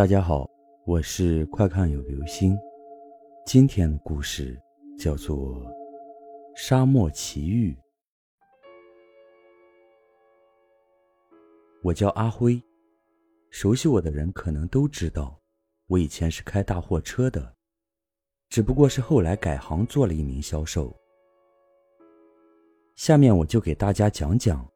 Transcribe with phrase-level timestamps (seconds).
[0.00, 0.48] 大家好，
[0.86, 2.58] 我是快看有流星。
[3.44, 4.58] 今天的故事
[4.98, 5.36] 叫做
[6.56, 7.74] 《沙漠奇遇》。
[11.82, 12.58] 我叫阿辉，
[13.50, 15.38] 熟悉我的人可能都知道，
[15.86, 17.54] 我以前是开大货车的，
[18.48, 20.98] 只不过是后来改行做了一名销售。
[22.96, 24.66] 下面我就给大家讲讲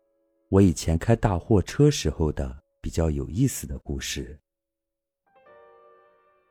[0.51, 4.39] 我以前开大货车时候的比较有意思的故事。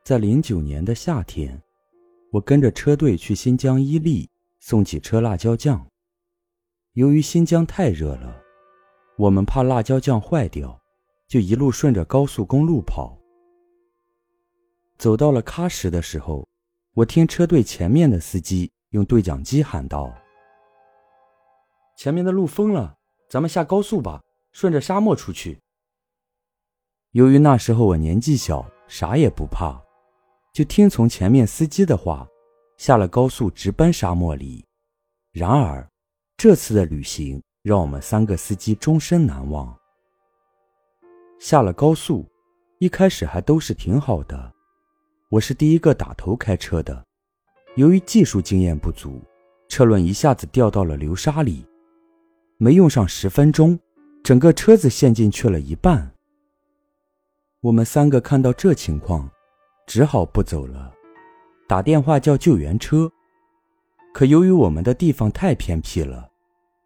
[0.04, 1.58] 在零九年的夏天，
[2.30, 4.28] 我跟着车队去新疆伊犁
[4.60, 5.82] 送几车辣椒酱。
[6.92, 8.42] 由于新疆太热了，
[9.16, 10.78] 我们怕辣椒酱坏掉，
[11.26, 13.18] 就一路顺着高速公路跑。
[14.98, 16.46] 走到了喀什的时候，
[16.92, 20.12] 我听车队前面的司机用对讲机喊道
[21.96, 22.94] ：“前面的路封了，
[23.30, 25.58] 咱们下高速吧，顺着沙漠出去。”
[27.12, 29.82] 由于那时候我年纪小，啥也不怕。
[30.54, 32.24] 就听从前面司机的话，
[32.76, 34.64] 下了高速直奔沙漠里。
[35.32, 35.84] 然而，
[36.36, 39.76] 这次的旅行让我们三个司机终身难忘。
[41.40, 42.24] 下了高速，
[42.78, 44.54] 一开始还都是挺好的。
[45.28, 47.04] 我是第一个打头开车的，
[47.74, 49.20] 由于技术经验不足，
[49.66, 51.66] 车轮一下子掉到了流沙里，
[52.58, 53.76] 没用上十分钟，
[54.22, 56.14] 整个车子陷进去了一半。
[57.60, 59.28] 我们三个看到这情况。
[59.86, 60.92] 只好不走了，
[61.68, 63.10] 打电话叫救援车。
[64.12, 66.30] 可由于我们的地方太偏僻了，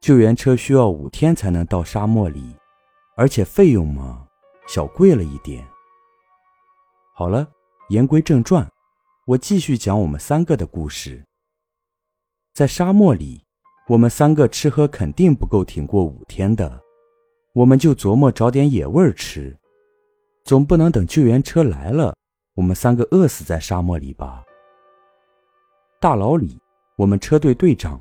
[0.00, 2.54] 救援车需要五天才能到沙漠里，
[3.16, 4.26] 而且费用嘛，
[4.66, 5.66] 小贵了一点。
[7.14, 7.48] 好了，
[7.90, 8.68] 言归正传，
[9.26, 11.24] 我继续讲我们三个的故事。
[12.54, 13.44] 在沙漠里，
[13.88, 16.80] 我们三个吃喝肯定不够挺过五天的，
[17.54, 19.56] 我们就琢磨找点野味吃，
[20.44, 22.14] 总不能等救援车来了。
[22.58, 24.44] 我们三个饿死在沙漠里吧。
[26.00, 26.58] 大老李，
[26.96, 28.00] 我们车队队长，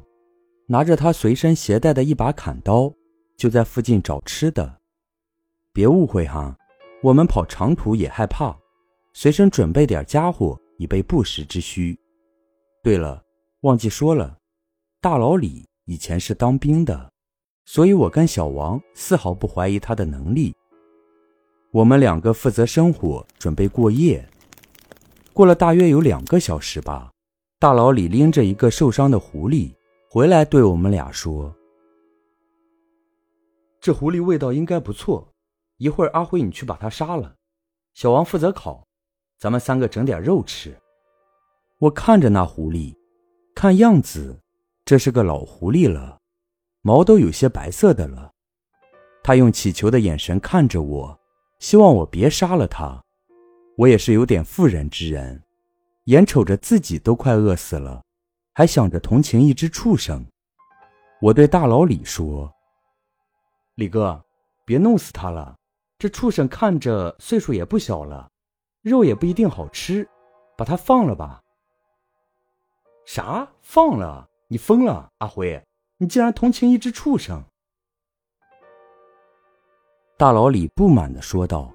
[0.66, 2.92] 拿着他随身携带的一把砍刀，
[3.38, 4.80] 就在附近找吃的。
[5.72, 6.58] 别误会哈，
[7.04, 8.58] 我们跑长途也害怕，
[9.14, 11.96] 随身准备点家伙以备不时之需。
[12.82, 13.24] 对了，
[13.62, 14.40] 忘记说了，
[15.00, 17.12] 大老李以前是当兵的，
[17.66, 20.52] 所以我跟小王丝毫不怀疑他的能力。
[21.70, 24.28] 我们两个负责生火，准备过夜。
[25.38, 27.12] 过了大约有两个小时吧，
[27.60, 29.72] 大老李拎着一个受伤的狐狸
[30.10, 31.56] 回来，对我们俩说
[33.80, 35.32] ：“这狐狸味道应该不错，
[35.78, 37.36] 一会儿阿辉你去把它杀了，
[37.94, 38.84] 小王负责烤，
[39.38, 40.76] 咱们三个整点肉吃。”
[41.78, 42.96] 我看着那狐狸，
[43.54, 44.42] 看样子
[44.86, 46.18] 这是个老狐狸了，
[46.82, 48.32] 毛都有些白色的了。
[49.24, 51.20] 他用乞求的眼神看着我，
[51.60, 53.04] 希望我别杀了他。
[53.78, 55.44] 我也是有点妇人之仁，
[56.06, 58.04] 眼瞅着自己都快饿死了，
[58.56, 60.26] 还想着同情一只畜生。
[61.22, 62.52] 我对大老李说
[63.76, 64.20] ：“李哥，
[64.66, 65.56] 别弄死他了，
[66.00, 68.28] 这畜生看着岁数也不小了，
[68.82, 70.10] 肉也不一定好吃，
[70.58, 71.44] 把他放了吧。”
[73.06, 73.48] 啥？
[73.62, 74.28] 放了？
[74.48, 75.08] 你疯了？
[75.20, 75.64] 阿辉，
[75.98, 77.44] 你竟然同情一只畜生？
[80.18, 81.72] 大老李不满的说道：“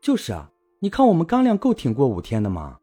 [0.00, 0.50] 就是啊。”
[0.82, 2.78] 你看我们干粮够挺过五天的吗？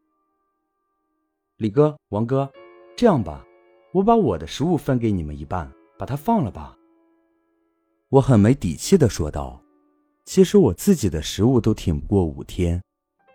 [1.56, 2.48] 李哥、王哥，
[2.96, 3.44] 这样吧，
[3.92, 6.76] 我把我的食物分给你们一半，把它放了吧。
[8.08, 9.60] 我很没底气的说道
[10.24, 12.80] ：“其实我自己的食物都挺不过五天，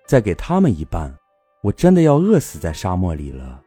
[0.07, 1.13] 再给他们一半，
[1.61, 3.61] 我真的要饿死在沙漠里了。”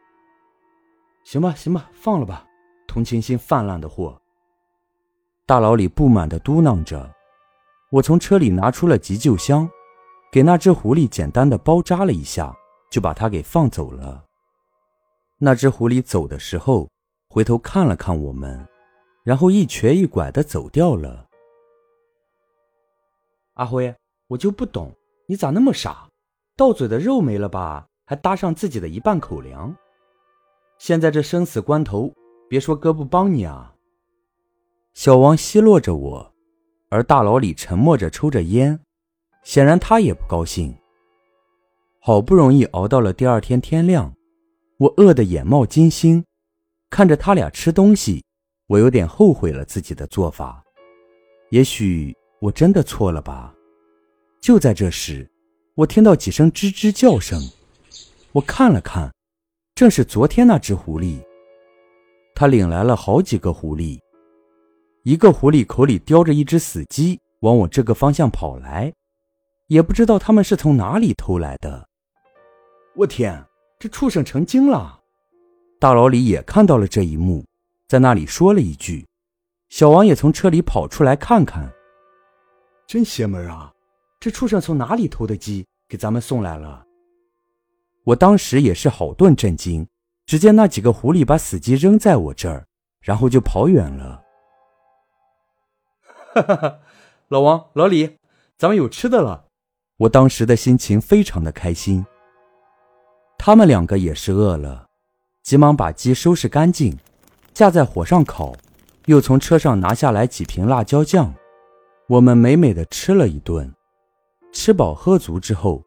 [1.23, 2.43] 行吧，行吧，放了吧，
[2.87, 4.19] 同情心泛滥的货。
[5.45, 7.13] 大老李不满的嘟囔着。
[7.91, 9.69] 我从车里拿出了急救箱。
[10.37, 12.55] 给那只狐狸简单的包扎了一下，
[12.91, 14.23] 就把它给放走了。
[15.39, 16.87] 那只狐狸走的时候，
[17.27, 18.63] 回头看了看我们，
[19.23, 21.27] 然后一瘸一拐的走掉了。
[23.55, 23.95] 阿辉，
[24.27, 24.93] 我就不懂，
[25.27, 26.07] 你咋那么傻？
[26.55, 29.75] 到嘴的肉没了吧，还搭上自己的一半口粮。
[30.77, 32.13] 现在这生死关头，
[32.47, 33.73] 别说哥不帮你啊！
[34.93, 36.31] 小王奚落着我，
[36.91, 38.79] 而大老李沉默着抽着烟。
[39.47, 40.75] 显然他也不高兴。
[42.01, 44.13] 好不容易熬到了第二天天亮，
[44.77, 46.21] 我饿得眼冒金星，
[46.89, 48.21] 看着他俩吃东西，
[48.67, 50.61] 我有点后悔了自己的做法。
[51.51, 53.55] 也许我真的错了吧？
[54.41, 55.25] 就在这时，
[55.75, 57.39] 我听到几声吱吱叫声，
[58.33, 59.09] 我看了看，
[59.75, 61.21] 正是昨天那只狐狸。
[62.35, 63.97] 他领来了好几个狐狸，
[65.03, 68.91] 一个狐狸口里叼着一只死鸡，往我这个方向跑来。
[69.67, 71.87] 也不知道他们是从哪里偷来的。
[72.95, 73.45] 我天，
[73.77, 75.01] 这畜生成精了！
[75.79, 77.45] 大老李也看到了这一幕，
[77.87, 79.05] 在那里说了一句
[79.69, 81.71] ：“小王也从车里跑出来看看，
[82.87, 83.71] 真邪门啊！
[84.19, 86.85] 这畜生从哪里偷的鸡给咱们送来了？”
[88.05, 89.85] 我当时也是好顿震惊，
[90.25, 92.65] 只见那几个狐狸把死鸡扔在我这儿，
[93.01, 94.23] 然后就跑远了。
[96.33, 96.79] 哈哈哈，
[97.27, 98.17] 老王、老李，
[98.57, 99.46] 咱们有吃的了！
[99.97, 102.05] 我当时的心情非常的开心。
[103.37, 104.85] 他们两个也是饿了。
[105.43, 106.97] 急忙把鸡收拾干净，
[107.53, 108.53] 架在火上烤，
[109.05, 111.33] 又从车上拿下来几瓶辣椒酱，
[112.07, 113.73] 我们美美的吃了一顿。
[114.51, 115.81] 吃饱喝足之后，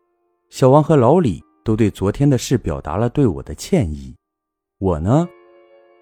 [0.48, 4.16] 小王和老李都对昨天的事表达了对我的歉意，
[4.78, 5.28] 我呢，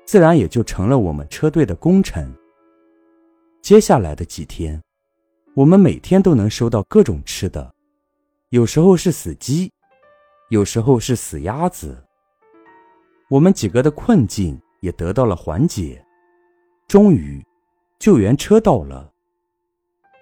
[0.04, 2.32] 自然也就成了我们车队的功臣。
[3.60, 4.80] 接下来的几天，
[5.54, 7.74] 我们每天都能收到各种吃的，
[8.50, 9.70] 有时候是死鸡，
[10.48, 12.02] 有时候是死鸭子。
[13.28, 16.02] 我们几个的困境也得到了缓解，
[16.86, 17.44] 终于，
[17.98, 19.12] 救援车到了。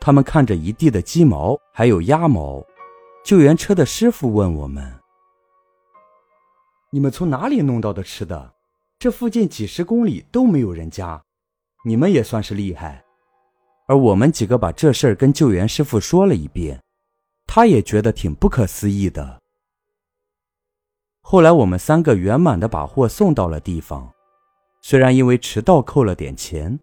[0.00, 2.60] 他们看着一地的鸡毛还有鸭毛，
[3.24, 4.92] 救援车的师傅问我们
[6.90, 8.54] ：“你们从哪里弄到的吃的？
[8.98, 11.22] 这附近几十公里都没有人家，
[11.84, 13.04] 你们也算是厉害。”
[13.86, 16.82] 而我们几个把这事儿跟救援师傅说了一遍，
[17.46, 19.40] 他也觉得挺不可思议的。
[21.20, 24.12] 后来我们三个圆满的把货送到了地方，
[24.80, 26.78] 虽然因为迟到扣了点钱，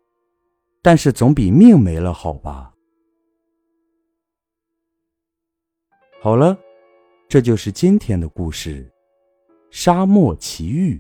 [0.82, 2.74] 但是总比命没了好吧。
[6.22, 6.58] 好了，
[7.30, 8.84] 这就是今天的故事，
[9.70, 10.98] 《沙漠奇遇》。